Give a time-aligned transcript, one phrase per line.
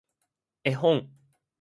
[0.65, 1.11] 絵本